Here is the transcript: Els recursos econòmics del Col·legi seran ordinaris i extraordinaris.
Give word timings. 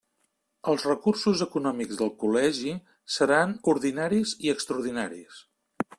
Els 0.71 0.85
recursos 0.87 1.43
econòmics 1.47 1.99
del 1.99 2.11
Col·legi 2.23 2.73
seran 3.19 3.53
ordinaris 3.75 4.37
i 4.47 4.55
extraordinaris. 4.55 5.43